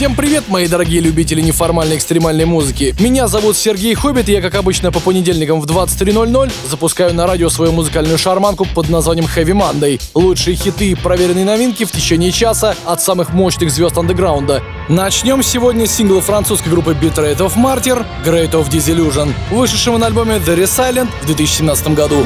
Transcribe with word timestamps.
Всем 0.00 0.16
привет, 0.16 0.48
мои 0.48 0.66
дорогие 0.66 1.02
любители 1.02 1.42
неформальной 1.42 1.98
экстремальной 1.98 2.46
музыки. 2.46 2.94
Меня 2.98 3.28
зовут 3.28 3.54
Сергей 3.54 3.92
Хоббит, 3.94 4.30
и 4.30 4.32
я, 4.32 4.40
как 4.40 4.54
обычно, 4.54 4.90
по 4.90 4.98
понедельникам 4.98 5.60
в 5.60 5.66
23.00 5.66 6.50
запускаю 6.70 7.12
на 7.12 7.26
радио 7.26 7.50
свою 7.50 7.72
музыкальную 7.72 8.16
шарманку 8.16 8.64
под 8.64 8.88
названием 8.88 9.26
Heavy 9.26 9.52
Monday. 9.52 10.00
Лучшие 10.14 10.56
хиты 10.56 10.92
и 10.92 10.94
проверенные 10.94 11.44
новинки 11.44 11.84
в 11.84 11.92
течение 11.92 12.32
часа 12.32 12.74
от 12.86 13.02
самых 13.02 13.34
мощных 13.34 13.70
звезд 13.70 13.98
андеграунда. 13.98 14.62
Начнем 14.88 15.42
сегодня 15.42 15.86
с 15.86 15.92
сингла 15.92 16.22
французской 16.22 16.70
группы 16.70 16.92
Betrayed 16.98 17.36
of 17.36 17.56
Martyr 17.56 18.02
Great 18.24 18.52
of 18.52 18.70
Disillusion, 18.70 19.34
вышедшего 19.50 19.98
на 19.98 20.06
альбоме 20.06 20.36
The 20.36 20.56
Resilient 20.56 21.10
в 21.20 21.26
2017 21.26 21.88
году. 21.88 22.24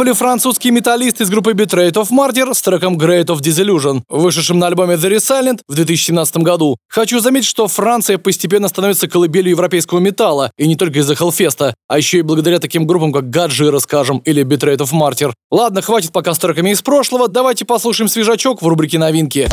Были 0.00 0.12
французские 0.12 0.72
металлисты 0.72 1.24
из 1.24 1.28
группы 1.28 1.52
Betrayed 1.52 1.92
of 1.92 2.08
Martyr 2.08 2.54
с 2.54 2.62
треком 2.62 2.96
Great 2.96 3.26
of 3.26 3.40
Disillusion, 3.40 4.00
вышедшим 4.08 4.58
на 4.58 4.68
альбоме 4.68 4.94
The 4.94 5.14
Resilient 5.14 5.60
в 5.68 5.74
2017 5.74 6.38
году. 6.38 6.78
Хочу 6.88 7.20
заметить, 7.20 7.46
что 7.46 7.68
Франция 7.68 8.16
постепенно 8.16 8.68
становится 8.68 9.08
колыбелью 9.08 9.50
европейского 9.50 9.98
металла, 9.98 10.52
и 10.56 10.66
не 10.66 10.76
только 10.76 11.00
из-за 11.00 11.12
Hellfest, 11.12 11.74
а 11.86 11.98
еще 11.98 12.20
и 12.20 12.22
благодаря 12.22 12.60
таким 12.60 12.86
группам, 12.86 13.12
как 13.12 13.28
Гаджира, 13.28 13.78
скажем, 13.78 14.20
или 14.20 14.42
Betrayed 14.42 14.78
of 14.78 14.90
Martyr. 14.92 15.34
Ладно, 15.50 15.82
хватит 15.82 16.12
пока 16.12 16.32
с 16.32 16.38
треками 16.38 16.70
из 16.70 16.80
прошлого, 16.80 17.28
давайте 17.28 17.66
послушаем 17.66 18.08
свежачок 18.08 18.62
в 18.62 18.66
рубрике 18.66 18.98
«Новинки». 18.98 19.50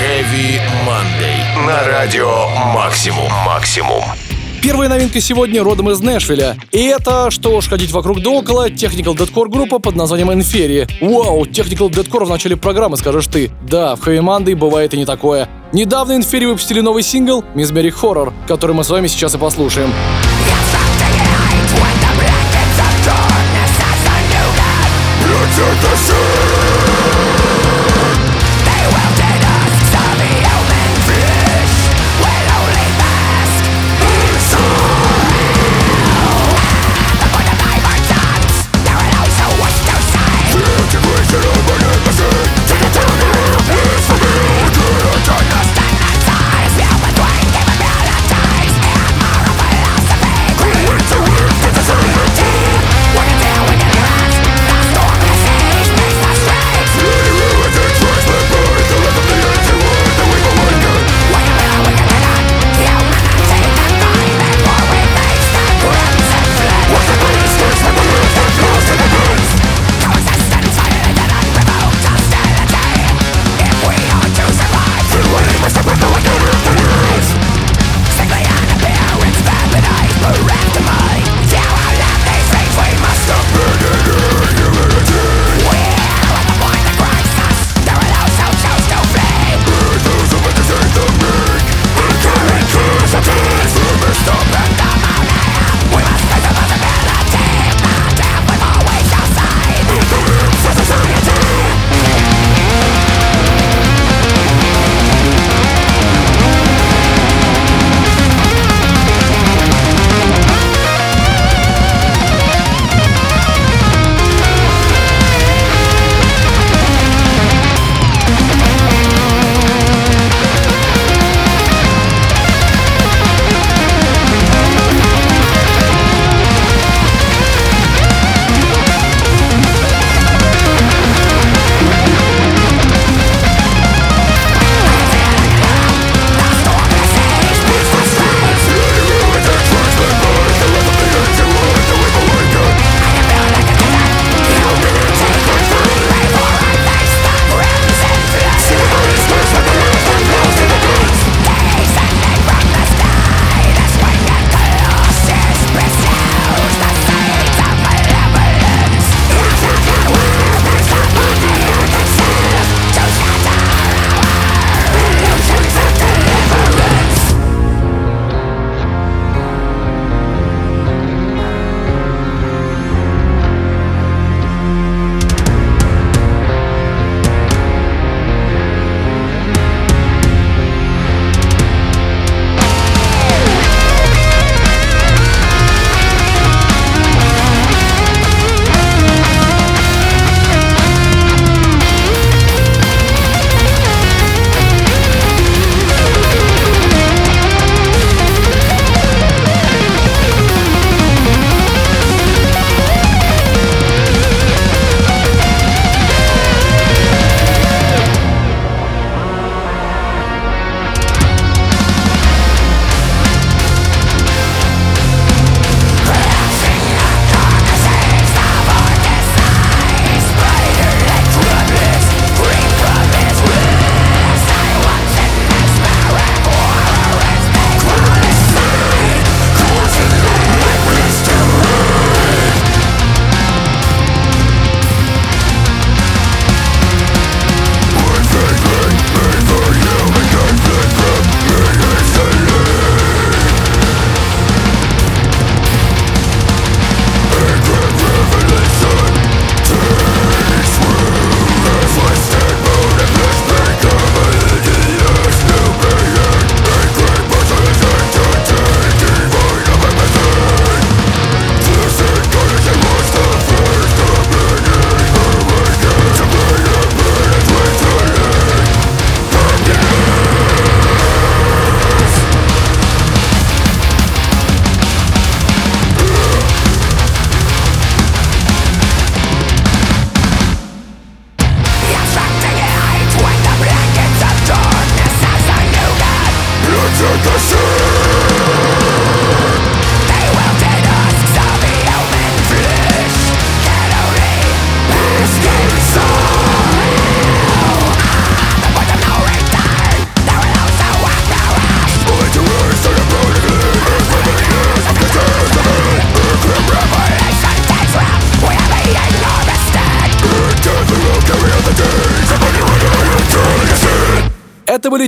Heavy 0.00 0.60
Monday. 0.86 1.66
На 1.66 1.82
радио 1.88 2.46
Максимум. 2.72 3.28
Максимум. 3.44 4.04
Первая 4.64 4.88
новинка 4.88 5.20
сегодня 5.20 5.62
родом 5.62 5.90
из 5.90 6.00
Нэшвилля. 6.00 6.56
И 6.72 6.78
это, 6.84 7.30
что 7.30 7.54
уж 7.54 7.68
ходить 7.68 7.92
вокруг 7.92 8.22
да 8.22 8.30
около, 8.30 8.70
Technical 8.70 9.14
Deadcore 9.14 9.50
группа 9.50 9.78
под 9.78 9.94
названием 9.94 10.30
Inferi. 10.30 10.90
Вау, 11.02 11.44
Technical 11.44 11.90
Deadcore 11.90 12.24
в 12.24 12.30
начале 12.30 12.56
программы, 12.56 12.96
скажешь 12.96 13.26
ты. 13.26 13.50
Да, 13.68 13.94
в 13.94 14.08
Heavy 14.08 14.22
Monday 14.22 14.56
бывает 14.56 14.94
и 14.94 14.96
не 14.96 15.04
такое. 15.04 15.50
Недавно 15.74 16.16
Инфери 16.16 16.46
выпустили 16.46 16.80
новый 16.80 17.02
сингл 17.02 17.44
«Miss 17.54 17.74
Horror», 17.74 18.32
который 18.48 18.74
мы 18.74 18.84
с 18.84 18.88
вами 18.88 19.06
сейчас 19.06 19.34
и 19.34 19.38
послушаем. 19.38 19.92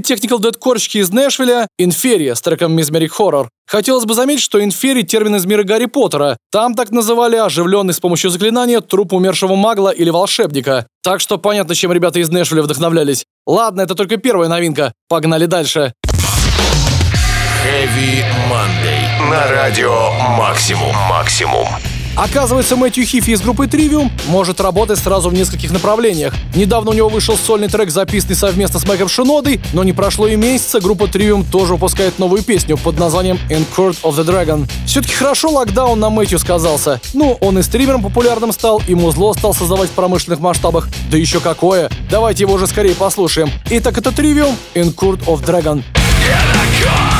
Technical 0.06 0.38
Deadcore 0.38 0.76
из 0.94 1.10
Нэшвилля, 1.10 1.66
Инферия 1.78 2.34
с 2.34 2.40
треком 2.40 2.78
Mesmeric 2.78 3.10
Horror. 3.18 3.48
Хотелось 3.66 4.04
бы 4.04 4.14
заметить, 4.14 4.42
что 4.42 4.62
инфери– 4.62 5.02
термин 5.02 5.36
из 5.36 5.44
мира 5.44 5.64
Гарри 5.64 5.86
Поттера. 5.86 6.36
Там 6.52 6.74
так 6.74 6.90
называли 6.92 7.36
оживленный 7.36 7.92
с 7.92 7.98
помощью 7.98 8.30
заклинания 8.30 8.80
труп 8.80 9.12
умершего 9.12 9.56
магла 9.56 9.90
или 9.90 10.10
волшебника. 10.10 10.86
Так 11.02 11.20
что 11.20 11.38
понятно, 11.38 11.74
чем 11.74 11.92
ребята 11.92 12.20
из 12.20 12.28
Нэшвилля 12.28 12.62
вдохновлялись. 12.62 13.24
Ладно, 13.46 13.80
это 13.80 13.94
только 13.94 14.16
первая 14.18 14.48
новинка. 14.48 14.92
Погнали 15.08 15.46
дальше. 15.46 15.92
Heavy 17.64 18.22
Monday. 18.48 19.30
На 19.30 19.50
радио 19.50 20.12
Максимум. 20.38 20.94
Максимум. 21.08 21.66
Оказывается, 22.16 22.76
Мэтью 22.76 23.04
Хифи 23.04 23.32
из 23.32 23.42
группы 23.42 23.66
Trivium 23.66 24.10
может 24.28 24.60
работать 24.60 24.98
сразу 24.98 25.28
в 25.28 25.34
нескольких 25.34 25.70
направлениях. 25.70 26.34
Недавно 26.54 26.92
у 26.92 26.94
него 26.94 27.10
вышел 27.10 27.36
сольный 27.36 27.68
трек, 27.68 27.90
записанный 27.90 28.36
совместно 28.36 28.80
с 28.80 28.86
Майком 28.88 29.08
Шинодой, 29.08 29.60
но 29.74 29.84
не 29.84 29.92
прошло 29.92 30.26
и 30.26 30.34
месяца, 30.36 30.80
группа 30.80 31.04
Trivium 31.04 31.44
тоже 31.50 31.74
выпускает 31.74 32.18
новую 32.18 32.42
песню 32.42 32.78
под 32.78 32.98
названием 32.98 33.38
In 33.50 33.66
Court 33.76 34.00
of 34.02 34.16
the 34.16 34.24
Dragon. 34.24 34.66
Все-таки 34.86 35.14
хорошо 35.14 35.50
локдаун 35.50 36.00
на 36.00 36.08
Мэтью 36.08 36.38
сказался. 36.38 37.00
Ну, 37.12 37.36
он 37.40 37.58
и 37.58 37.62
стримером 37.62 38.02
популярным 38.02 38.52
стал, 38.52 38.82
и 38.86 38.94
музло 38.94 39.34
стал 39.34 39.52
создавать 39.52 39.90
в 39.90 39.92
промышленных 39.92 40.40
масштабах. 40.40 40.88
Да 41.10 41.18
еще 41.18 41.40
какое! 41.40 41.90
Давайте 42.10 42.44
его 42.44 42.54
уже 42.54 42.66
скорее 42.66 42.94
послушаем. 42.94 43.50
Итак, 43.68 43.98
это 43.98 44.08
Trivium 44.08 44.54
In 44.74 44.94
Court 44.94 45.22
of 45.26 45.44
Dragon. 45.44 45.82
King, 46.26 47.15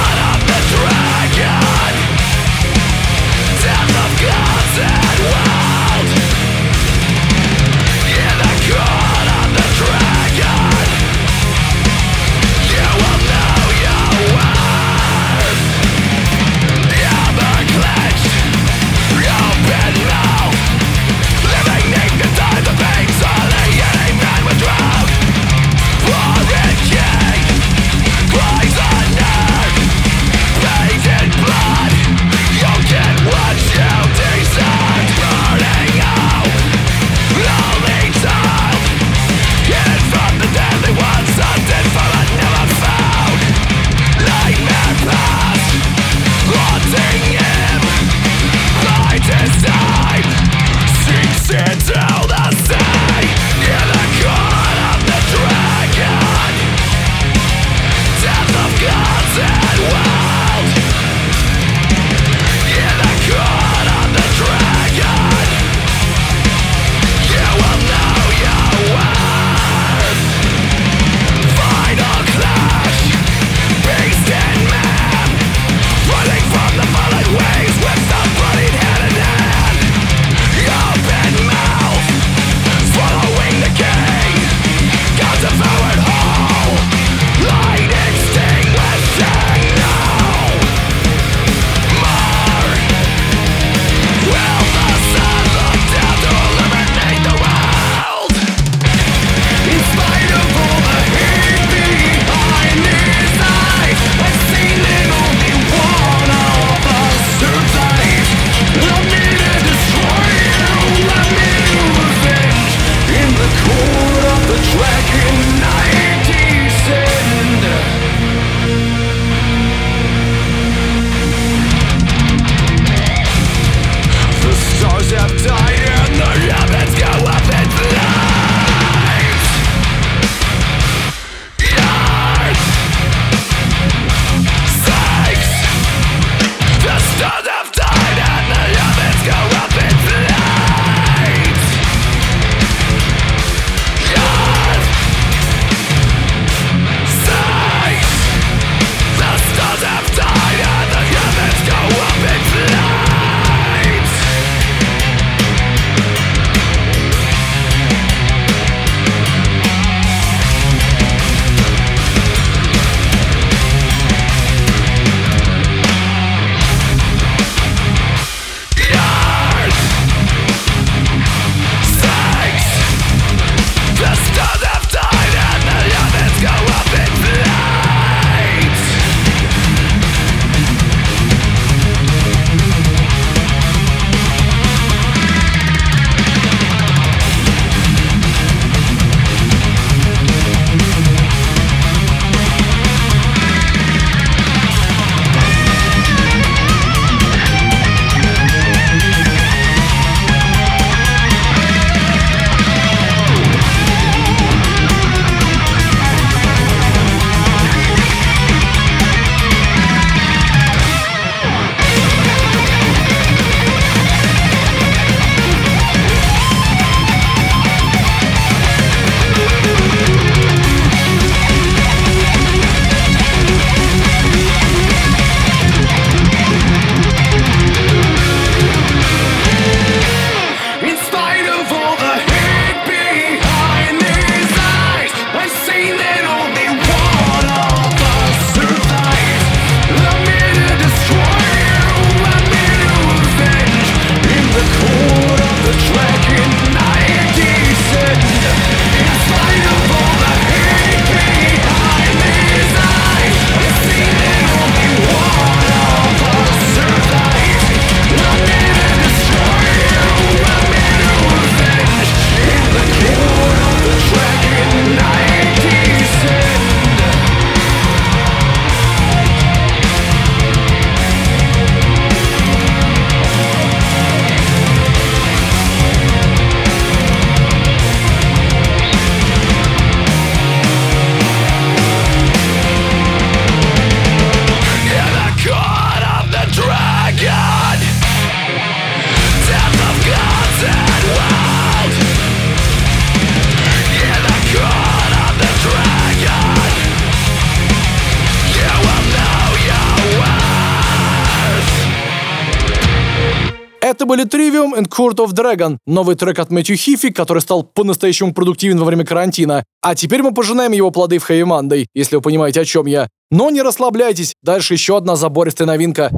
Были 304.06 304.24
Trivium 304.24 304.72
and 304.72 304.88
Court 304.88 305.16
of 305.16 305.32
Dragon, 305.32 305.78
новый 305.84 306.14
трек 306.14 306.38
от 306.38 306.52
Мэтью 306.52 306.76
Хифи, 306.76 307.10
который 307.10 307.40
стал 307.40 307.64
по-настоящему 307.64 308.32
продуктивен 308.32 308.78
во 308.78 308.84
время 308.84 309.04
карантина. 309.04 309.64
А 309.82 309.96
теперь 309.96 310.22
мы 310.22 310.32
пожинаем 310.32 310.70
его 310.70 310.92
плоды 310.92 311.18
в 311.18 311.28
Monday, 311.28 311.86
если 311.92 312.14
вы 312.14 312.22
понимаете, 312.22 312.60
о 312.60 312.64
чем 312.64 312.86
я. 312.86 313.08
Но 313.32 313.50
не 313.50 313.62
расслабляйтесь, 313.62 314.34
дальше 314.42 314.74
еще 314.74 314.96
одна 314.96 315.16
забористая 315.16 315.66
новинка. 315.66 316.10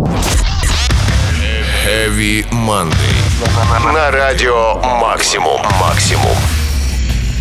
Heavy 1.87 2.45
Monday. 2.51 2.93
На 3.95 4.11
радио 4.11 4.75
Максимум. 5.01 5.63
Максимум. 5.81 6.37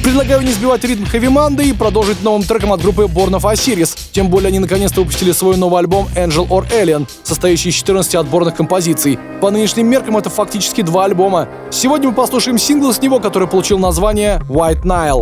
Предлагаю 0.07 0.41
не 0.41 0.53
сбивать 0.53 0.85
ритм 0.85 1.03
Heavy 1.03 1.27
Monday 1.27 1.65
и 1.65 1.73
продолжить 1.73 2.23
новым 2.23 2.41
треком 2.41 2.71
от 2.71 2.81
группы 2.81 3.01
Born 3.13 3.31
of 3.31 3.41
Osiris. 3.41 3.93
Тем 4.13 4.29
более 4.29 4.47
они 4.47 4.59
наконец-то 4.59 5.01
выпустили 5.01 5.33
свой 5.33 5.57
новый 5.57 5.79
альбом 5.79 6.07
Angel 6.15 6.47
or 6.47 6.65
Alien, 6.71 7.05
состоящий 7.23 7.67
из 7.67 7.75
14 7.75 8.15
отборных 8.15 8.55
композиций. 8.55 9.19
По 9.41 9.51
нынешним 9.51 9.87
меркам 9.87 10.15
это 10.15 10.29
фактически 10.29 10.81
два 10.81 11.03
альбома. 11.03 11.49
Сегодня 11.71 12.07
мы 12.07 12.15
послушаем 12.15 12.57
сингл 12.57 12.93
с 12.93 13.01
него, 13.01 13.19
который 13.19 13.49
получил 13.49 13.79
название 13.79 14.41
White 14.47 14.83
Nile. 14.83 15.21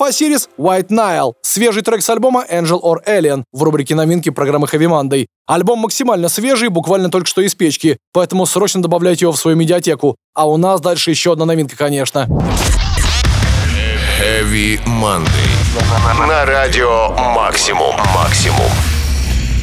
Osiris, 0.00 0.48
White 0.58 0.88
Nile, 0.88 1.32
свежий 1.42 1.82
трек 1.82 2.02
с 2.02 2.10
альбома 2.10 2.44
Angel 2.50 2.80
or 2.80 2.96
Alien 3.06 3.44
в 3.52 3.62
рубрике 3.62 3.94
новинки 3.94 4.30
программы 4.30 4.66
Heavy 4.66 4.88
Monday. 4.88 5.26
Альбом 5.46 5.80
максимально 5.80 6.28
свежий, 6.28 6.68
буквально 6.68 7.10
только 7.10 7.26
что 7.26 7.42
из 7.42 7.54
печки, 7.54 7.98
поэтому 8.12 8.46
срочно 8.46 8.82
добавляйте 8.82 9.24
его 9.26 9.32
в 9.32 9.38
свою 9.38 9.56
медиатеку. 9.56 10.16
А 10.34 10.48
у 10.48 10.56
нас 10.56 10.80
дальше 10.80 11.10
еще 11.10 11.32
одна 11.32 11.44
новинка, 11.44 11.76
конечно. 11.76 12.26
Heavy 14.20 14.78
Monday. 14.86 16.26
На 16.26 16.44
радио 16.44 17.08
Максимум. 17.34 17.94
Максимум. 18.14 18.89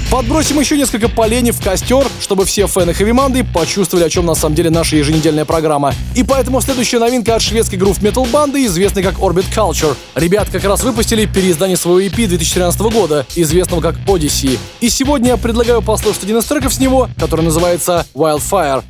Подбросим 0.09 0.57
еще 0.57 0.77
несколько 0.77 1.09
полений 1.09 1.51
в 1.51 1.61
костер, 1.61 2.05
чтобы 2.21 2.45
все 2.45 2.65
фэны 2.67 2.91
Monday 2.91 3.45
почувствовали, 3.53 4.05
о 4.05 4.09
чем 4.09 4.25
на 4.25 4.35
самом 4.35 4.55
деле 4.55 4.69
наша 4.69 4.95
еженедельная 4.95 5.43
программа. 5.43 5.93
И 6.15 6.23
поэтому 6.23 6.61
следующая 6.61 6.99
новинка 6.99 7.35
от 7.35 7.41
шведской 7.41 7.77
грув 7.77 8.01
метал 8.01 8.25
банды, 8.25 8.65
известной 8.65 9.03
как 9.03 9.15
Orbit 9.15 9.45
Culture. 9.53 9.95
Ребят 10.15 10.49
как 10.49 10.63
раз 10.63 10.81
выпустили 10.83 11.25
переиздание 11.25 11.75
своего 11.75 11.99
EP 11.99 12.15
2013 12.15 12.79
года, 12.81 13.25
известного 13.35 13.81
как 13.81 13.95
Odyssey. 14.07 14.57
И 14.79 14.89
сегодня 14.89 15.31
я 15.31 15.37
предлагаю 15.37 15.81
послушать 15.81 16.23
один 16.23 16.37
из 16.37 16.45
треков 16.45 16.73
с 16.73 16.79
него, 16.79 17.09
который 17.19 17.41
называется 17.41 18.05
Wildfire. 18.13 18.83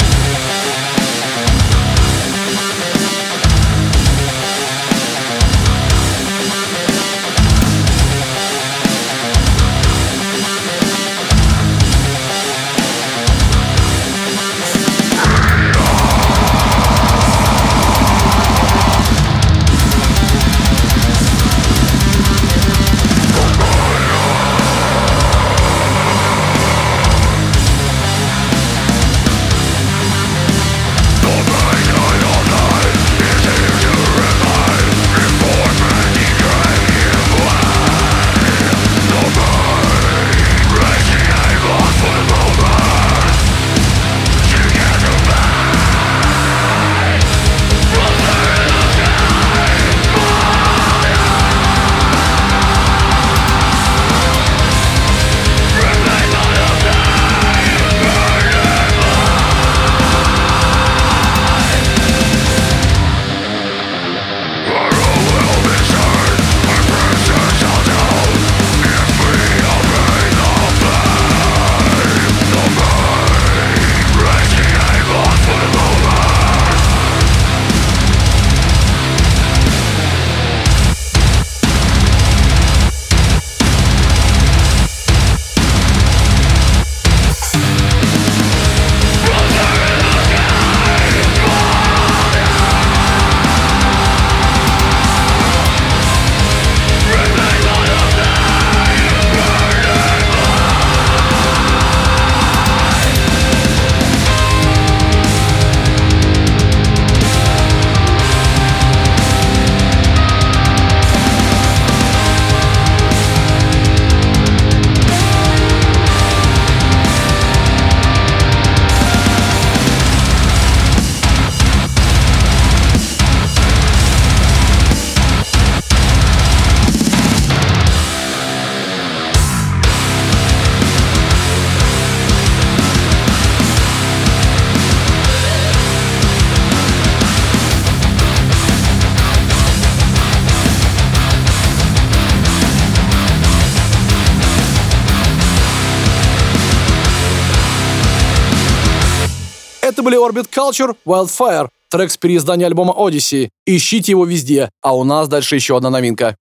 Orbit 150.27 150.49
Culture, 150.53 150.93
Wildfire, 151.05 151.69
трек 151.89 152.11
с 152.11 152.17
переиздания 152.17 152.67
альбома 152.67 152.93
Odyssey. 152.93 153.49
Ищите 153.65 154.11
его 154.11 154.25
везде, 154.25 154.69
а 154.81 154.93
у 154.93 155.05
нас 155.05 155.29
дальше 155.29 155.55
еще 155.55 155.77
одна 155.77 155.89
новинка. 155.89 156.35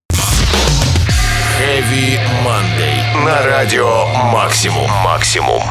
Heavy 1.57 2.19
Monday. 2.43 3.25
На 3.25 3.41
радио 3.43 4.05
Максимум. 4.31 4.89
Максимум. 5.03 5.61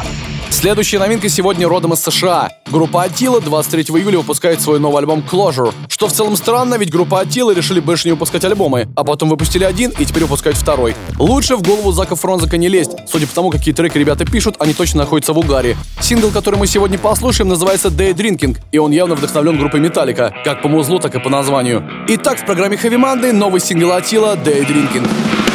Следующая 0.49 0.99
новинка 0.99 1.29
сегодня 1.29 1.67
родом 1.67 1.93
из 1.93 1.99
США. 2.01 2.49
Группа 2.71 3.03
Атила 3.03 3.41
23 3.41 3.83
июля 3.99 4.19
выпускает 4.19 4.61
свой 4.61 4.79
новый 4.79 4.99
альбом 4.99 5.23
Closure. 5.29 5.73
Что 5.89 6.07
в 6.07 6.13
целом 6.13 6.35
странно, 6.35 6.75
ведь 6.75 6.89
группа 6.89 7.19
Атила 7.19 7.51
решили 7.51 7.79
больше 7.79 8.07
не 8.07 8.13
выпускать 8.13 8.43
альбомы, 8.45 8.87
а 8.95 9.03
потом 9.03 9.29
выпустили 9.29 9.65
один 9.65 9.91
и 9.91 10.05
теперь 10.05 10.23
выпускают 10.23 10.57
второй. 10.57 10.95
Лучше 11.19 11.57
в 11.57 11.61
голову 11.61 11.91
Зака 11.91 12.15
Фронзака 12.15 12.57
не 12.57 12.69
лезть. 12.69 12.91
Судя 13.07 13.27
по 13.27 13.35
тому, 13.35 13.49
какие 13.49 13.73
треки 13.73 13.97
ребята 13.97 14.25
пишут, 14.25 14.55
они 14.59 14.73
точно 14.73 14.99
находятся 14.99 15.33
в 15.33 15.37
угаре. 15.37 15.77
Сингл, 16.01 16.31
который 16.31 16.57
мы 16.57 16.65
сегодня 16.65 16.97
послушаем, 16.97 17.49
называется 17.49 17.89
Day 17.89 18.13
Drinking, 18.13 18.57
и 18.71 18.77
он 18.77 18.91
явно 18.91 19.15
вдохновлен 19.15 19.59
группой 19.59 19.79
Металлика, 19.81 20.33
как 20.43 20.61
по 20.61 20.69
музлу, 20.69 20.99
так 20.99 21.13
и 21.13 21.19
по 21.19 21.29
названию. 21.29 21.83
Итак, 22.07 22.39
в 22.39 22.45
программе 22.45 22.77
Heavy 22.77 22.97
Monday 22.97 23.33
новый 23.33 23.59
сингл 23.59 23.91
Атила 23.91 24.35
Day 24.35 24.65
Drinking. 24.65 25.46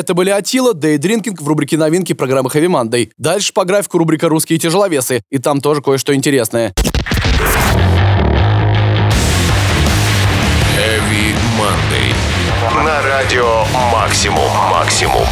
Это 0.00 0.14
были 0.14 0.30
Атила, 0.30 0.72
Day 0.72 0.96
Drinking 0.96 1.36
в 1.38 1.46
рубрике 1.46 1.76
новинки 1.76 2.14
программы 2.14 2.48
Heavy 2.48 2.68
Monday. 2.68 3.10
Дальше 3.18 3.52
по 3.52 3.66
графику 3.66 3.98
рубрика 3.98 4.30
«Русские 4.30 4.58
тяжеловесы», 4.58 5.22
и 5.28 5.36
там 5.36 5.60
тоже 5.60 5.82
кое-что 5.82 6.14
интересное. 6.14 6.72
Heavy 10.78 11.34
Monday. 11.58 12.14
На 12.82 13.02
радио 13.02 13.64
Максимум. 13.92 14.50
Максимум. 14.70 15.26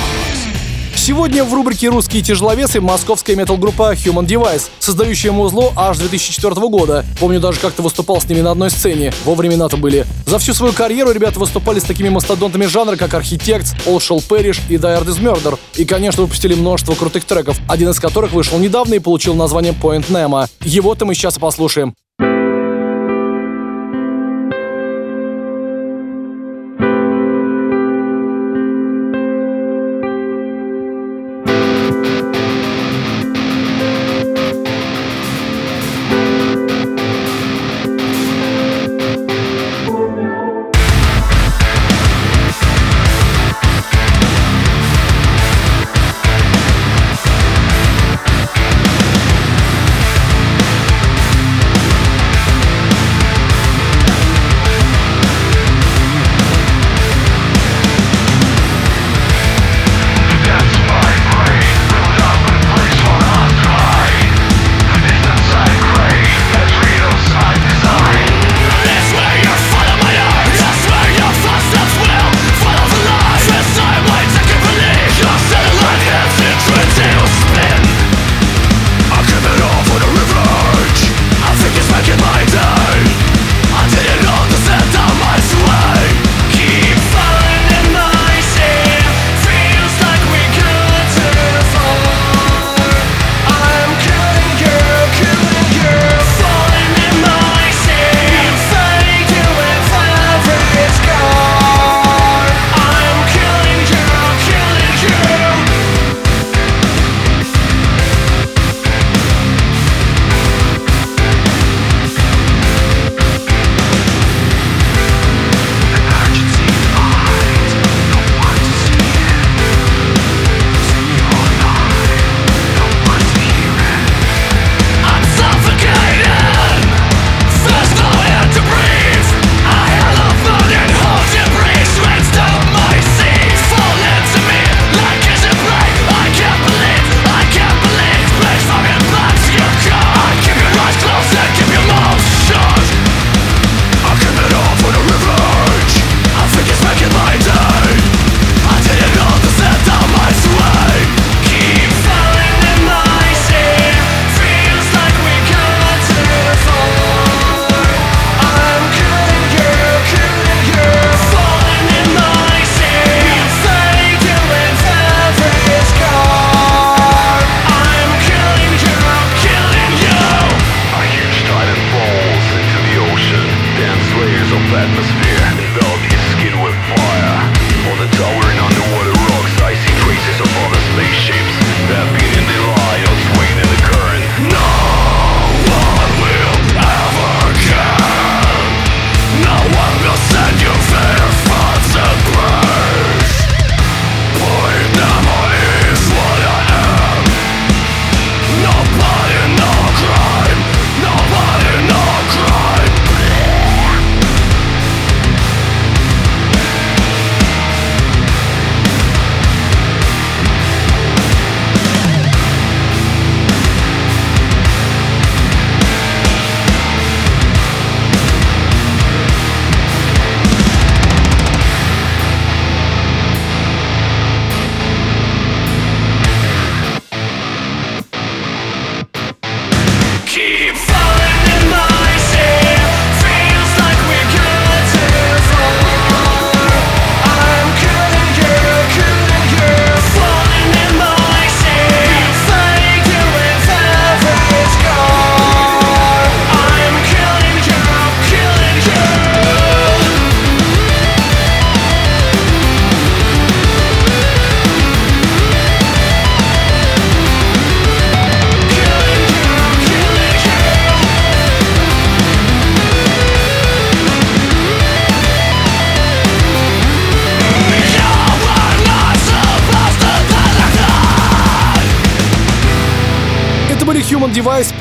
Сегодня 1.09 1.43
в 1.43 1.55
рубрике 1.55 1.89
«Русские 1.89 2.23
тяжеловесы» 2.23 2.83
московская 2.83 3.35
метал-группа 3.35 3.95
Human 3.95 4.27
Device, 4.27 4.65
создающая 4.79 5.33
музло 5.33 5.73
аж 5.75 5.97
2004 5.97 6.55
года. 6.69 7.03
Помню, 7.19 7.41
даже 7.41 7.59
как-то 7.61 7.81
выступал 7.81 8.21
с 8.21 8.29
ними 8.29 8.43
на 8.43 8.51
одной 8.51 8.69
сцене. 8.69 9.11
Во 9.25 9.35
времена-то 9.35 9.79
были. 9.79 10.05
За 10.27 10.39
всю 10.39 10.53
свою 10.53 10.75
карьеру 10.75 11.11
ребята 11.11 11.41
выступали 11.41 11.79
с 11.79 11.85
такими 11.85 12.11
мастодонтами 12.11 12.67
жанра, 12.67 12.97
как 12.97 13.15
Architects, 13.15 13.75
All 13.87 13.97
Shall 13.97 14.23
Perish 14.29 14.61
и 14.69 14.75
Die 14.75 14.81
Hard 14.81 15.07
is 15.07 15.19
Murder. 15.19 15.59
И, 15.77 15.87
конечно, 15.87 16.25
выпустили 16.25 16.53
множество 16.53 16.95
крутых 16.95 17.25
треков, 17.25 17.59
один 17.71 17.89
из 17.89 17.99
которых 17.99 18.33
вышел 18.33 18.59
недавно 18.59 18.93
и 18.93 18.99
получил 18.99 19.35
название 19.35 19.73
Point 19.73 20.11
Nemo. 20.11 20.47
Его-то 20.61 21.07
мы 21.07 21.15
сейчас 21.15 21.39
и 21.39 21.41
послушаем. 21.41 21.95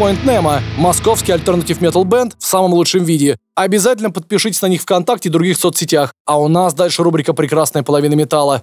Point 0.08 0.24
Nemo, 0.24 0.62
московский 0.78 1.34
альтернатив 1.34 1.82
метал 1.82 2.06
бенд 2.06 2.34
в 2.40 2.46
самом 2.46 2.74
лучшем 2.74 3.04
виде. 3.04 3.38
Обязательно 3.56 4.10
подпишитесь 4.10 4.62
на 4.62 4.68
них 4.68 4.82
ВКонтакте 4.84 5.28
и 5.28 5.32
других 5.34 5.58
соцсетях. 5.58 6.14
А 6.26 6.40
у 6.40 6.48
нас 6.48 6.74
дальше 6.74 7.04
рубрика 7.04 7.34
«Прекрасная 7.34 7.84
половина 7.84 8.14
металла». 8.14 8.62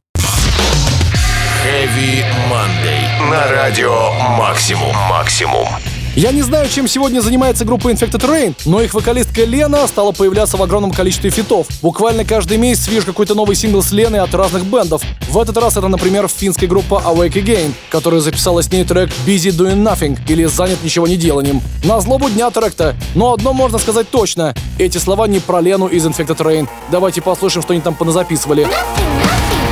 Heavy 1.62 2.24
Monday. 2.50 3.30
На 3.30 3.46
радио 3.50 4.10
Максимум. 4.38 4.96
Максимум. 5.10 5.68
Я 6.16 6.30
не 6.30 6.42
знаю, 6.42 6.68
чем 6.68 6.86
сегодня 6.86 7.20
занимается 7.20 7.64
группа 7.64 7.88
Infected 7.88 8.20
Rain, 8.20 8.54
но 8.66 8.80
их 8.80 8.94
вокалистка 8.94 9.42
Лена 9.44 9.84
стала 9.88 10.12
появляться 10.12 10.56
в 10.56 10.62
огромном 10.62 10.92
количестве 10.92 11.30
фитов. 11.30 11.66
Буквально 11.82 12.24
каждый 12.24 12.56
месяц 12.56 12.86
вижу 12.86 13.06
какой-то 13.06 13.34
новый 13.34 13.56
сингл 13.56 13.82
с 13.82 13.90
Леной 13.90 14.20
от 14.20 14.32
разных 14.32 14.64
бендов. 14.64 15.02
В 15.28 15.36
этот 15.36 15.56
раз 15.56 15.76
это, 15.76 15.88
например, 15.88 16.28
финская 16.28 16.68
группа 16.68 17.02
Awake 17.04 17.32
Again, 17.32 17.72
которая 17.90 18.20
записала 18.20 18.62
с 18.62 18.70
ней 18.70 18.84
трек 18.84 19.10
Busy 19.26 19.50
Doing 19.50 19.82
Nothing 19.82 20.16
или 20.28 20.44
Занят 20.44 20.84
ничего 20.84 21.08
не 21.08 21.16
деланием. 21.16 21.60
На 21.82 22.00
злобу 22.00 22.30
дня 22.30 22.48
трек-то. 22.50 22.94
Но 23.16 23.32
одно 23.32 23.52
можно 23.52 23.78
сказать 23.78 24.08
точно. 24.08 24.54
Эти 24.78 24.98
слова 24.98 25.26
не 25.26 25.40
про 25.40 25.60
Лену 25.60 25.88
из 25.88 26.06
Infected 26.06 26.38
Rain. 26.38 26.68
Давайте 26.92 27.22
послушаем, 27.22 27.64
что 27.64 27.72
они 27.72 27.82
там 27.82 27.96
поназаписывали. 27.96 28.68
Maybe 28.68 29.63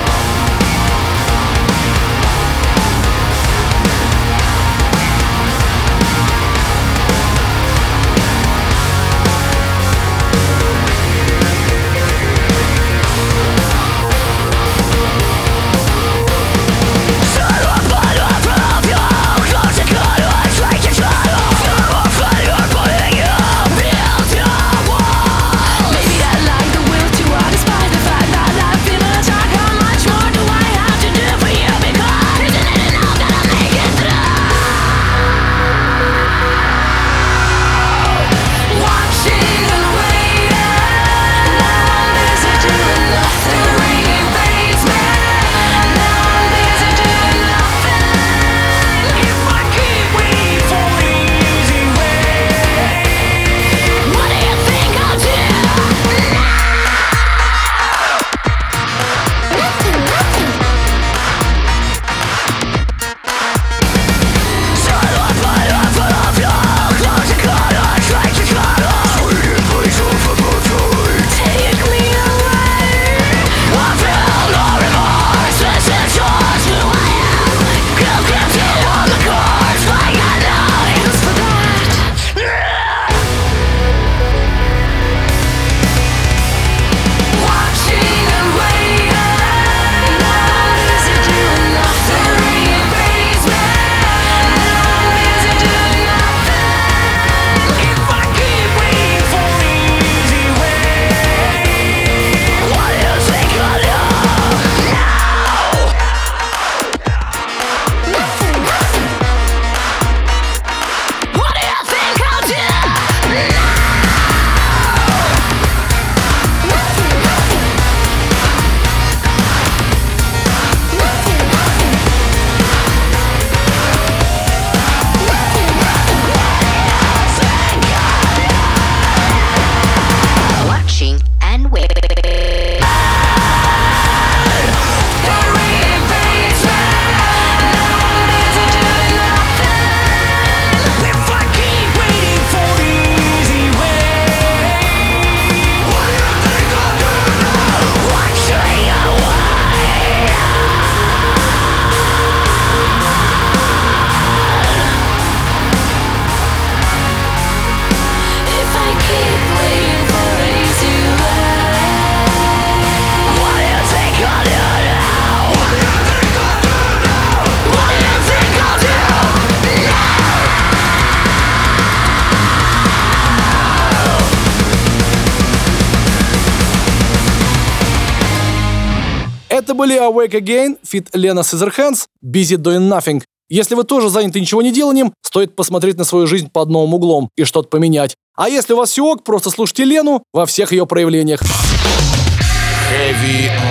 Это 179.73 179.79
были 179.79 179.98
Awake 179.98 180.33
Again, 180.33 180.77
feat. 180.87 181.09
Лена 181.14 181.40
Scissorhands, 181.40 182.04
Busy 182.23 182.58
Doing 182.58 182.90
Nothing. 182.90 183.23
Если 183.48 183.75
вы 183.75 183.85
тоже 183.85 184.10
заняты 184.10 184.38
ничего 184.38 184.60
не 184.60 184.70
деланием, 184.70 185.14
стоит 185.23 185.56
посмотреть 185.56 185.96
на 185.96 186.04
свою 186.04 186.27
жизнь 186.27 186.50
под 186.52 186.68
новым 186.68 186.92
углом 186.92 187.31
и 187.38 187.44
что-то 187.44 187.70
поменять. 187.70 188.14
А 188.37 188.50
если 188.50 188.75
у 188.75 188.77
вас 188.77 188.90
все 188.90 189.02
ок, 189.02 189.25
просто 189.25 189.48
слушайте 189.48 189.87
Лену 189.87 190.25
во 190.35 190.44
всех 190.44 190.73
ее 190.73 190.87
проявлениях. 190.87 191.40
Heavy 191.40 191.48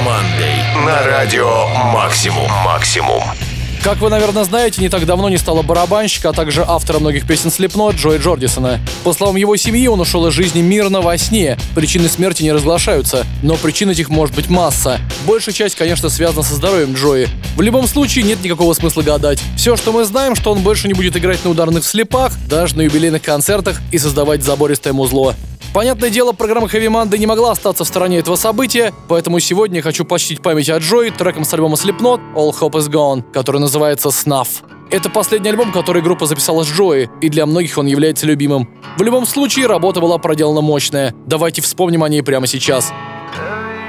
Monday. 0.04 0.86
На 0.88 1.06
радио 1.06 1.68
Максимум. 1.94 2.50
Максимум. 2.66 3.22
Как 3.84 3.98
вы, 3.98 4.12
наверное, 4.12 4.44
знаете, 4.44 4.80
не 4.80 4.90
так 4.90 5.08
давно 5.08 5.28
не 5.28 5.38
стало 5.38 5.64
барабанщика, 5.64 6.30
а 6.30 6.34
также 6.34 6.64
автора 6.64 7.00
многих 7.00 7.26
песен 7.26 7.50
Slipknot 7.50 7.96
Джои 7.96 8.20
Джордисона. 8.20 8.80
По 9.04 9.12
словам 9.12 9.38
его 9.38 9.58
семьи, 9.58 9.88
он 9.88 10.00
ушел 10.00 10.28
из 10.28 10.34
жизни 10.36 10.62
мирно 10.62 11.02
во 11.02 11.18
сне. 11.18 11.58
Причины 11.74 12.08
смерти 12.08 12.44
не 12.44 12.52
разглашаются, 12.52 13.26
но 13.42 13.56
причин 13.56 13.90
этих 13.90 14.10
может 14.10 14.36
быть 14.36 14.50
масса. 14.50 15.00
Большая 15.26 15.56
часть, 15.56 15.76
конечно, 15.76 16.10
связана 16.10 16.44
со 16.44 16.54
здоровьем 16.54 16.94
Джои. 16.94 17.28
В 17.56 17.62
любом 17.62 17.88
случае, 17.88 18.24
нет 18.24 18.44
никакого 18.44 18.72
смысла 18.74 19.02
гадать. 19.02 19.42
Все, 19.58 19.76
что 19.76 19.92
мы 19.92 20.06
знаем, 20.06 20.36
что 20.36 20.52
он 20.52 20.60
больше 20.60 20.88
не 20.88 20.94
будет 20.94 21.18
играть 21.18 21.44
на 21.44 21.50
ударных 21.50 21.84
слепах, 21.84 22.34
даже 22.48 22.78
на 22.78 22.82
юбилейных 22.84 23.24
концертах 23.24 23.82
и 23.92 23.98
создавать 23.98 24.44
забористое 24.44 24.94
музло. 24.94 25.36
Понятное 25.74 26.10
дело, 26.10 26.34
программа 26.34 26.68
Heavy 26.68 26.88
Monday 26.88 27.18
не 27.18 27.26
могла 27.26 27.52
остаться 27.52 27.86
в 27.86 27.88
стороне 27.88 28.18
этого 28.18 28.36
события, 28.36 28.94
поэтому 29.08 29.40
сегодня 29.40 29.78
я 29.78 29.82
хочу 29.82 30.04
почтить 30.04 30.42
память 30.42 30.70
о 30.70 30.78
Джои 30.80 31.12
треком 31.12 31.46
с 31.46 31.54
альбома 31.54 31.76
Slipknot 31.76 32.20
All 32.36 32.52
Hope 32.52 32.74
Is 32.74 32.90
Gone, 32.90 33.24
который 33.32 33.62
называется 33.62 34.10
Snuff. 34.10 34.66
Это 34.90 35.10
последний 35.10 35.50
альбом, 35.50 35.72
который 35.72 36.02
группа 36.02 36.26
записала 36.26 36.64
с 36.64 36.68
Джои, 36.68 37.10
и 37.22 37.30
для 37.30 37.46
многих 37.46 37.78
он 37.78 37.86
является 37.86 38.26
любимым. 38.26 38.68
В 38.98 39.02
любом 39.02 39.26
случае, 39.26 39.68
работа 39.68 40.02
была 40.02 40.18
проделана 40.18 40.60
мощная. 40.60 41.16
Давайте 41.26 41.62
вспомним 41.62 42.04
о 42.04 42.10
ней 42.10 42.22
прямо 42.22 42.48
сейчас. 42.48 42.92
Come 43.34 43.82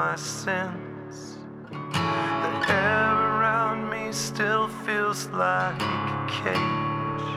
my 0.00 0.16
sins. 0.16 1.36
The 1.70 2.52
air 2.72 3.12
around 3.32 3.90
me 3.90 4.10
still 4.12 4.66
feels 4.86 5.26
like 5.26 5.82
a 5.82 6.26
cage. 6.40 7.28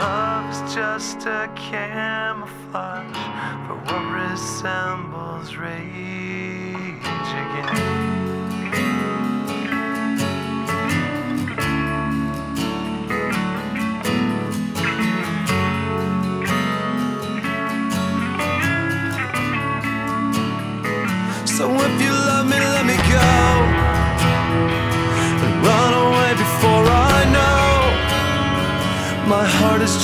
Love 0.00 0.46
is 0.50 0.74
just 0.74 1.26
a 1.26 1.52
camouflage 1.56 3.24
for 3.66 3.76
what 3.84 4.04
resembles 4.22 5.54
rage 5.56 7.04
again. 7.44 7.69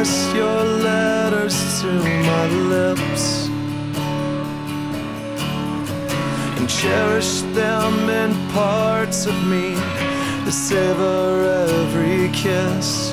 Press 0.00 0.34
your 0.34 0.64
letters 0.88 1.56
to 1.82 1.92
my 2.30 2.46
lips 2.74 3.48
and 6.56 6.66
cherish 6.66 7.42
them 7.52 8.08
in 8.08 8.30
parts 8.52 9.26
of 9.26 9.34
me 9.46 9.74
that 10.44 10.52
savor 10.52 11.66
every 11.68 12.30
kiss. 12.32 13.12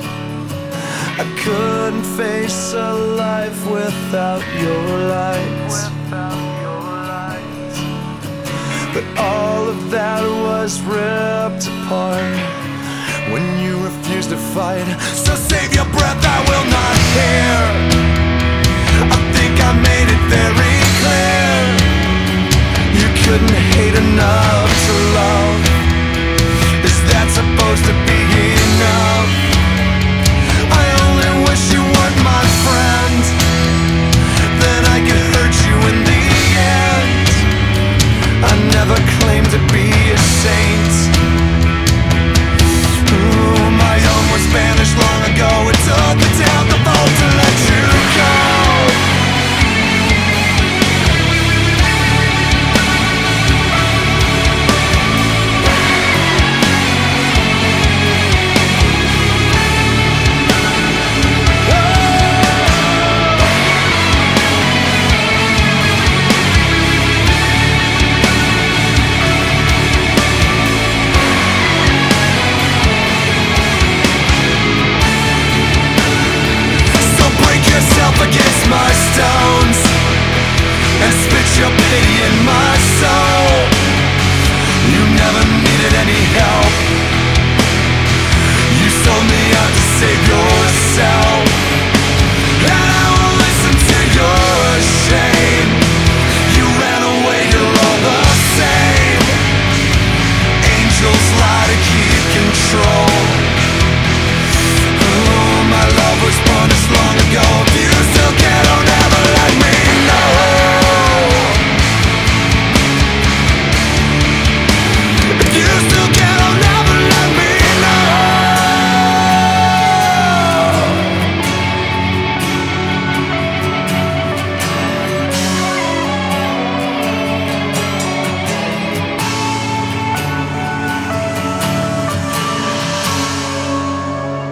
I 1.22 1.26
couldn't 1.44 2.04
face 2.16 2.72
a 2.72 2.94
life 2.94 3.60
without 3.70 4.44
your 4.64 4.86
light. 5.16 5.68
But 8.94 9.04
all 9.18 9.68
of 9.68 9.90
that 9.90 10.22
was 10.46 10.80
ripped 10.80 11.66
apart 11.68 12.58
when 13.32 13.44
you 13.62 13.76
refused 13.84 14.30
to 14.30 14.38
fight. 14.56 14.86
So 15.24 15.34
save 15.34 15.74
your 15.74 15.84
breath, 15.96 16.17
couldn't 23.28 23.50
hate 23.50 23.94
enough 23.94 24.70
to 24.86 25.07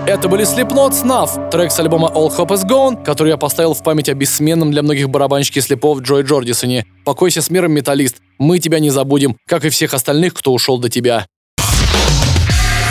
Это 0.06 0.28
были 0.28 0.44
Slipknot 0.44 0.92
Snuff, 0.92 1.50
трек 1.50 1.72
с 1.72 1.80
альбома 1.80 2.08
All 2.14 2.28
Hope 2.28 2.50
Is 2.50 2.64
Gone, 2.64 3.02
который 3.02 3.30
я 3.30 3.36
поставил 3.36 3.74
в 3.74 3.82
память 3.82 4.08
о 4.08 4.14
бессменном 4.14 4.70
для 4.70 4.84
многих 4.84 5.10
барабанщике 5.10 5.60
слепов 5.60 6.00
Джой 6.00 6.22
Джордисоне. 6.22 6.86
Покойся 7.04 7.42
с 7.42 7.50
миром, 7.50 7.72
металлист. 7.72 8.18
Мы 8.38 8.60
тебя 8.60 8.78
не 8.78 8.90
забудем, 8.90 9.36
как 9.48 9.64
и 9.64 9.68
всех 9.68 9.94
остальных, 9.94 10.34
кто 10.34 10.52
ушел 10.52 10.78
до 10.78 10.88
тебя. 10.88 11.26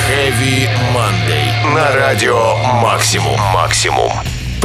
Heavy 0.10 0.68
Monday. 0.94 1.74
На 1.74 1.96
радио 1.96 2.58
Максимум. 2.82 3.40
Максимум. 3.54 4.12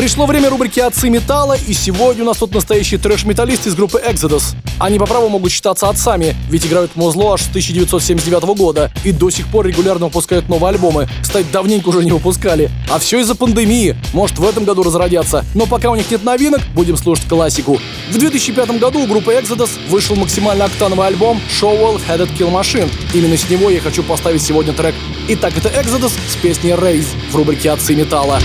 Пришло 0.01 0.25
время 0.25 0.49
рубрики 0.49 0.81
«Отцы 0.81 1.11
металла», 1.11 1.59
и 1.67 1.75
сегодня 1.75 2.23
у 2.23 2.27
нас 2.27 2.39
тут 2.39 2.55
настоящий 2.55 2.97
трэш-металлист 2.97 3.67
из 3.67 3.75
группы 3.75 4.01
Exodus. 4.03 4.55
Они 4.79 4.99
по 4.99 5.05
праву 5.05 5.29
могут 5.29 5.53
считаться 5.53 5.91
отцами, 5.91 6.35
ведь 6.49 6.65
играют 6.65 6.97
музло 6.97 7.35
аж 7.35 7.43
с 7.43 7.49
1979 7.49 8.43
года 8.57 8.91
и 9.05 9.13
до 9.13 9.29
сих 9.29 9.47
пор 9.49 9.67
регулярно 9.67 10.07
выпускают 10.07 10.49
новые 10.49 10.71
альбомы. 10.71 11.07
Кстати, 11.21 11.47
давненько 11.53 11.91
уже 11.91 12.03
не 12.03 12.13
выпускали. 12.13 12.71
А 12.91 12.99
все 12.99 13.21
из-за 13.21 13.35
пандемии. 13.35 13.95
Может, 14.15 14.39
в 14.39 14.49
этом 14.49 14.65
году 14.65 14.85
разродятся. 14.85 15.45
Но 15.55 15.67
пока 15.67 15.91
у 15.91 15.97
них 15.97 16.11
нет 16.11 16.25
новинок, 16.25 16.63
будем 16.75 16.97
слушать 16.97 17.29
классику. 17.29 17.79
В 18.11 18.17
2005 18.17 18.79
году 18.79 19.01
у 19.01 19.07
группы 19.07 19.35
Exodus 19.35 19.69
вышел 19.91 20.17
максимально 20.17 20.65
октановый 20.65 21.09
альбом 21.09 21.43
Showell 21.61 22.01
Headed 22.09 22.35
Kill 22.39 22.51
Machine. 22.51 22.91
Именно 23.13 23.37
с 23.37 23.51
него 23.51 23.69
я 23.69 23.83
хочу 23.83 24.03
поставить 24.03 24.41
сегодня 24.41 24.73
трек. 24.73 24.95
Итак, 25.29 25.53
это 25.59 25.69
Exodus 25.69 26.13
с 26.27 26.37
песней 26.37 26.71
Raise 26.71 27.09
в 27.31 27.37
рубрике 27.37 27.71
«Отцы 27.71 27.95
металла». 27.95 28.41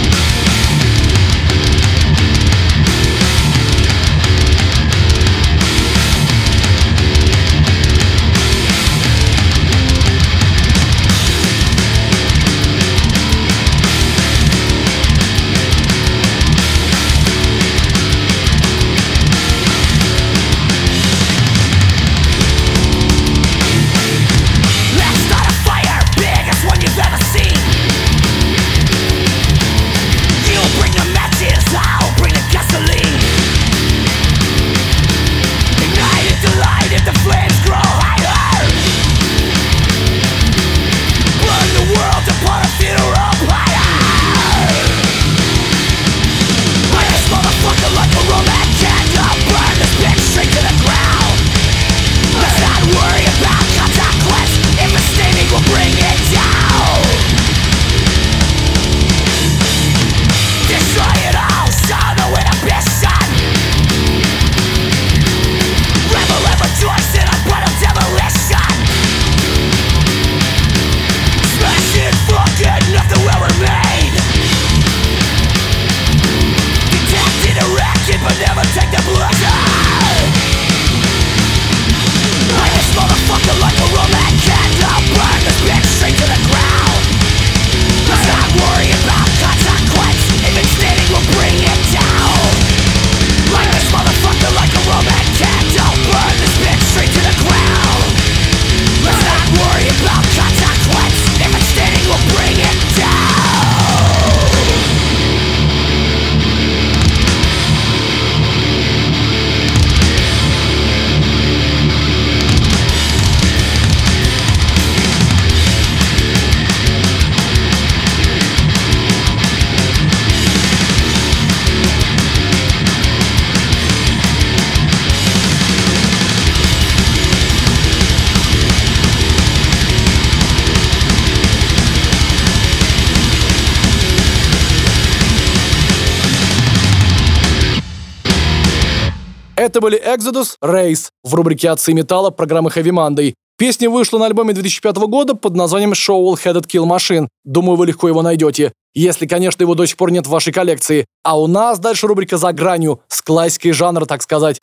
Были 139.85 140.01
Exodus, 140.01 140.55
Race 140.63 141.09
в 141.23 141.35
рубрике 141.35 141.69
«Отцы 141.69 141.93
металла» 141.93 142.31
программы 142.31 142.71
Heavy 142.71 142.89
Monday. 142.89 143.35
Песня 143.55 143.87
вышла 143.87 144.17
на 144.17 144.25
альбоме 144.25 144.51
2005 144.51 144.95
года 144.95 145.35
под 145.35 145.55
названием 145.55 145.91
Show 145.91 146.25
All 146.25 146.33
Headed 146.43 146.65
Kill 146.65 146.87
Machine. 146.87 147.27
Думаю, 147.43 147.77
вы 147.77 147.85
легко 147.85 148.07
его 148.07 148.23
найдете. 148.23 148.71
Если, 148.95 149.27
конечно, 149.27 149.61
его 149.61 149.75
до 149.75 149.85
сих 149.85 149.95
пор 149.95 150.09
нет 150.09 150.25
в 150.25 150.31
вашей 150.31 150.51
коллекции. 150.51 151.05
А 151.23 151.39
у 151.39 151.45
нас 151.45 151.77
дальше 151.77 152.07
рубрика 152.07 152.37
«За 152.37 152.51
гранью» 152.51 153.01
с 153.09 153.21
классикой 153.21 153.73
жанра, 153.73 154.05
так 154.05 154.23
сказать. 154.23 154.57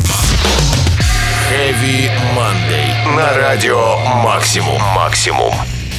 Heavy 1.49 2.11
Monday. 2.37 3.17
На 3.17 3.33
радио 3.37 3.99
Максимум. 4.25 4.83
Максимум. 4.97 5.53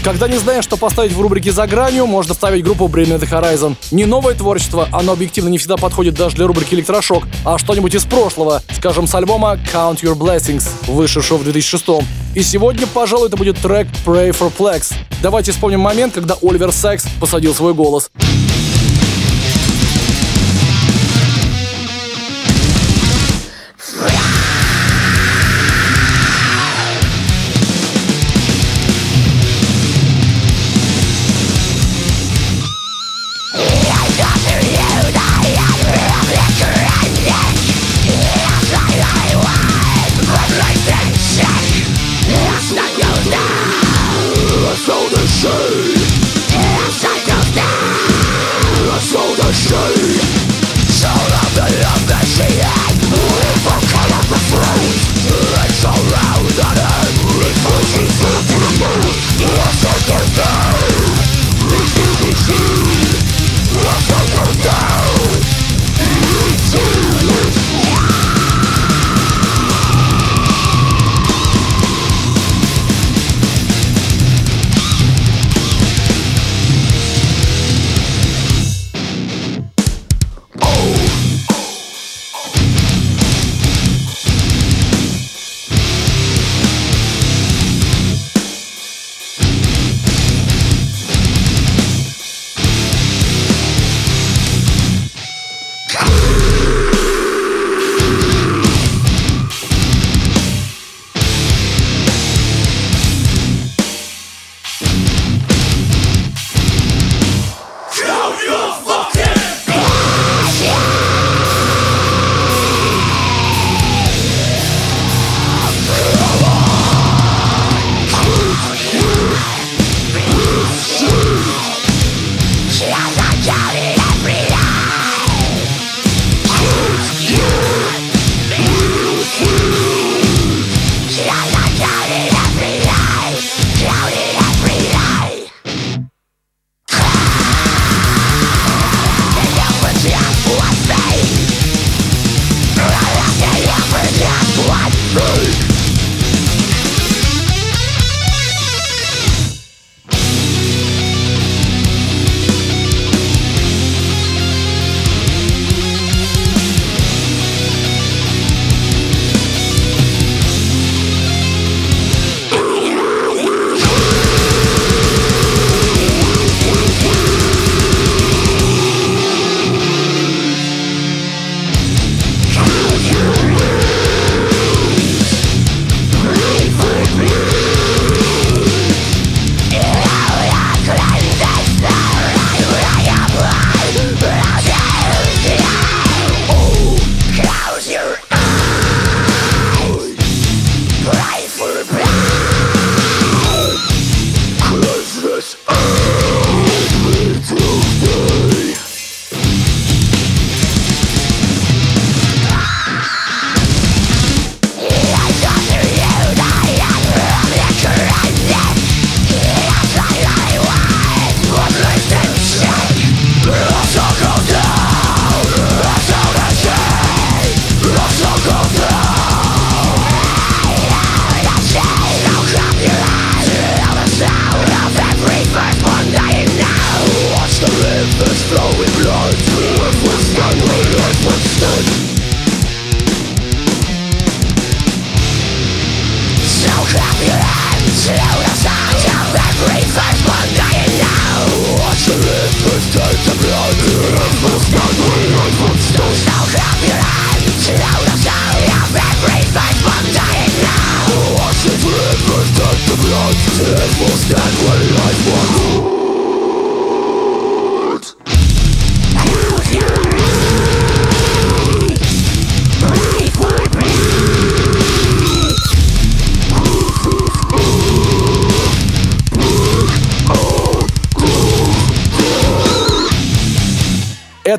Когда 0.03 0.27
не 0.27 0.37
знаешь, 0.37 0.65
что 0.65 0.75
поставить 0.75 1.13
в 1.13 1.21
рубрике 1.21 1.53
«За 1.53 1.65
гранью», 1.65 2.07
можно 2.07 2.33
ставить 2.33 2.61
группу 2.61 2.87
Bring 2.87 3.17
the 3.17 3.21
Horizon. 3.21 3.77
Не 3.91 4.03
новое 4.03 4.33
творчество, 4.33 4.89
оно 4.91 5.13
объективно 5.13 5.47
не 5.47 5.57
всегда 5.57 5.77
подходит 5.77 6.15
даже 6.15 6.35
для 6.35 6.45
рубрики 6.45 6.75
«Электрошок», 6.75 7.23
а 7.45 7.57
что-нибудь 7.57 7.95
из 7.95 8.03
прошлого, 8.03 8.61
скажем, 8.75 9.07
с 9.07 9.15
альбома 9.15 9.57
Count 9.73 10.01
Your 10.01 10.17
Blessings, 10.17 10.67
вышедшего 10.87 11.37
в 11.37 11.43
2006 11.45 12.05
И 12.35 12.43
сегодня, 12.43 12.85
пожалуй, 12.85 13.29
это 13.29 13.37
будет 13.37 13.57
трек 13.59 13.87
Pray 14.05 14.31
for 14.31 14.51
Plex. 14.55 14.93
Давайте 15.21 15.53
вспомним 15.53 15.79
момент, 15.79 16.13
когда 16.13 16.35
Оливер 16.41 16.73
Секс 16.73 17.05
посадил 17.21 17.55
свой 17.55 17.73
голос. 17.73 18.11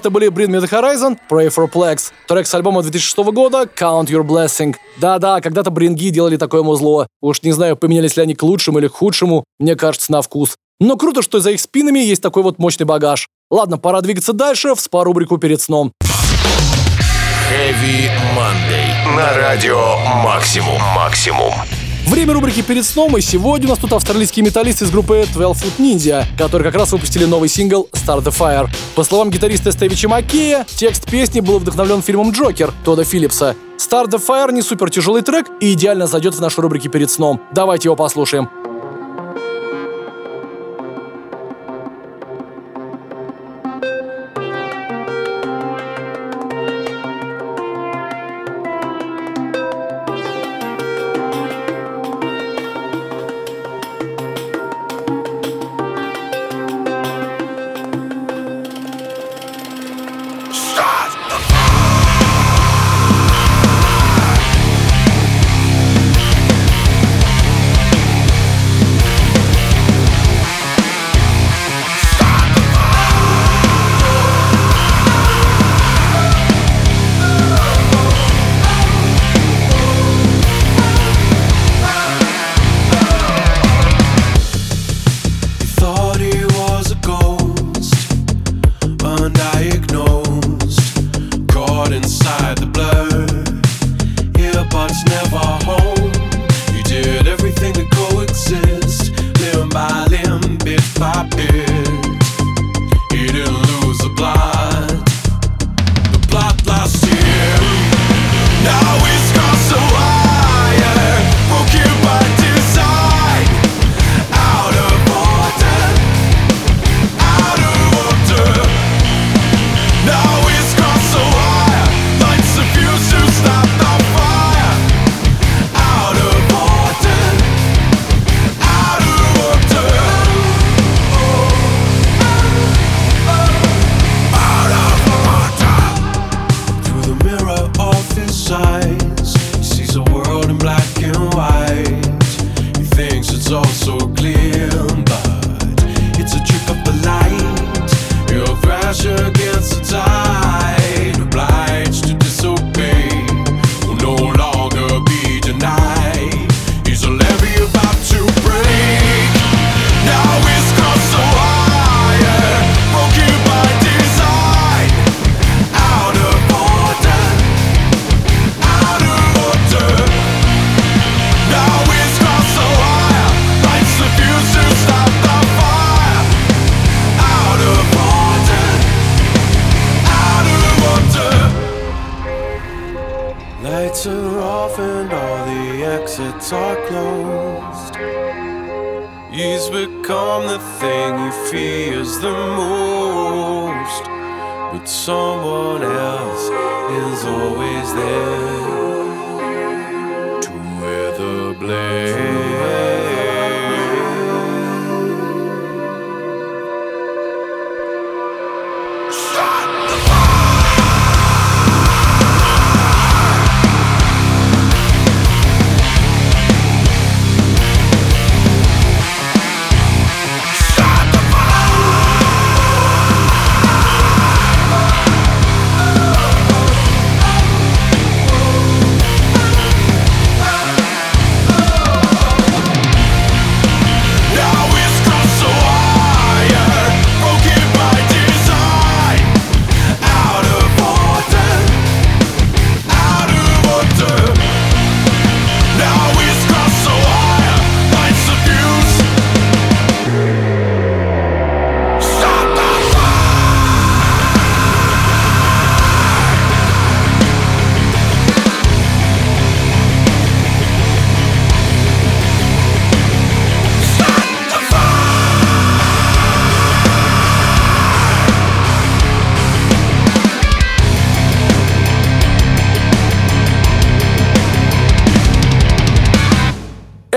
Это 0.05 0.11
были 0.11 0.29
Bring 0.29 0.49
Me 0.49 0.63
The 0.63 0.69
Horizon, 0.69 1.17
Pray 1.31 1.49
For 1.49 1.67
Plex, 1.67 2.13
трек 2.29 2.47
с 2.47 2.55
альбома 2.55 2.83
2006 2.83 3.17
года 3.33 3.63
Count 3.63 4.09
Your 4.09 4.23
Blessing. 4.23 4.77
Да-да, 4.99 5.41
когда-то 5.41 5.71
бринги 5.71 6.11
делали 6.11 6.37
такое 6.37 6.63
музло. 6.63 7.07
Уж 7.23 7.41
не 7.41 7.53
знаю, 7.53 7.75
поменялись 7.75 8.15
ли 8.19 8.23
они 8.23 8.35
к 8.35 8.43
лучшему 8.43 8.81
или 8.81 8.89
к 8.89 8.93
худшему, 8.93 9.45
мне 9.59 9.77
кажется, 9.77 10.13
на 10.13 10.21
вкус. 10.21 10.57
Но 10.79 10.99
круто, 10.99 11.23
что 11.23 11.41
за 11.41 11.53
их 11.53 11.61
спинами 11.63 12.01
есть 12.01 12.21
такой 12.21 12.43
вот 12.43 12.59
мощный 12.59 12.85
багаж. 12.85 13.29
Ладно, 13.51 13.79
пора 13.79 14.03
двигаться 14.03 14.35
дальше 14.35 14.75
в 14.75 14.79
спа-рубрику 14.79 15.39
перед 15.39 15.63
сном. 15.63 15.91
Heavy 17.51 18.11
Monday. 18.37 19.17
На 19.17 19.33
радио 19.33 19.97
Максимум. 20.23 20.83
Максимум. 20.95 21.55
Время 22.07 22.35
рубрики 22.35 22.61
«Перед 22.61 22.85
сном», 22.85 23.17
и 23.17 23.23
сегодня 23.23 23.67
у 23.67 23.71
нас 23.71 23.79
тут 23.79 23.93
австралийские 23.95 24.45
металлисты 24.45 24.85
из 24.85 24.91
группы 24.91 25.27
12 25.33 25.65
Foot 25.65 25.79
Ninja, 25.79 26.25
которые 26.37 26.71
как 26.71 26.79
раз 26.79 26.93
выпустили 26.93 27.25
новый 27.25 27.49
сингл 27.49 27.89
«Start 27.93 28.23
the 28.23 28.31
Fire». 28.31 28.69
По 28.95 29.05
словам 29.05 29.31
гитариста 29.31 29.73
Стевича 29.73 30.09
Маккея, 30.09 30.67
текст 30.69 31.11
песни 31.11 31.41
был 31.41 31.59
вдохновлен 31.59 32.03
фильмом 32.03 32.31
«Джокер» 32.31 32.73
Тода 32.85 33.05
Филлипса. 33.05 33.57
«Start 33.79 34.11
the 34.11 34.23
Fire» 34.25 34.53
не 34.53 34.61
супер 34.61 34.91
тяжелый 34.91 35.23
трек 35.23 35.47
и 35.61 35.73
идеально 35.73 36.07
зайдет 36.07 36.35
в 36.35 36.41
нашу 36.41 36.61
рубрике 36.61 36.91
«Перед 36.91 37.11
сном». 37.11 37.41
Давайте 37.55 37.89
его 37.89 37.97
послушаем. 37.97 38.51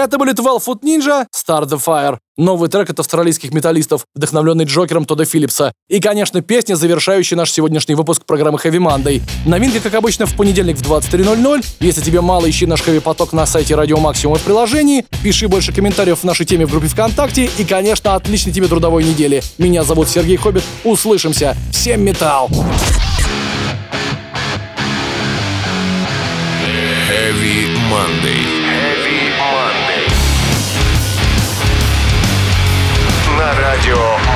Это 0.07 0.17
были 0.17 0.31
12 0.31 0.65
Foot 0.65 0.83
Ninja, 0.83 1.25
Start 1.35 1.67
the 1.67 1.77
Fire. 1.85 2.17
Новый 2.37 2.69
трек 2.69 2.89
от 2.89 2.97
австралийских 2.97 3.51
металлистов, 3.53 4.05
вдохновленный 4.15 4.63
Джокером 4.63 5.03
Тодда 5.03 5.25
Филлипса. 5.25 5.73
И, 5.89 5.99
конечно, 5.99 6.41
песня, 6.41 6.75
завершающая 6.75 7.37
наш 7.37 7.51
сегодняшний 7.51 7.93
выпуск 7.93 8.23
программы 8.23 8.57
Heavy 8.57 8.77
Monday. 8.77 9.21
Новинка, 9.45 9.81
как 9.81 9.95
обычно, 9.95 10.25
в 10.25 10.33
понедельник 10.37 10.77
в 10.77 10.89
23.00. 10.89 11.65
Если 11.81 11.99
тебе 11.99 12.21
мало, 12.21 12.49
ищи 12.49 12.65
наш 12.65 12.83
Heavy 12.83 13.01
Поток 13.01 13.33
на 13.33 13.45
сайте 13.45 13.75
Радио 13.75 13.97
Максимум 13.97 14.37
в 14.37 14.43
приложении. 14.43 15.05
Пиши 15.21 15.49
больше 15.49 15.73
комментариев 15.73 16.19
в 16.19 16.23
нашей 16.23 16.45
теме 16.45 16.65
в 16.65 16.71
группе 16.71 16.87
ВКонтакте. 16.87 17.49
И, 17.57 17.65
конечно, 17.65 18.15
отличной 18.15 18.53
тебе 18.53 18.69
трудовой 18.69 19.03
недели. 19.03 19.43
Меня 19.57 19.83
зовут 19.83 20.07
Сергей 20.07 20.37
Хоббит. 20.37 20.63
Услышимся. 20.85 21.57
Всем 21.73 22.01
металл! 22.01 22.49
Heavy 27.09 27.75
Monday. 27.91 28.56
Радио 33.59 34.26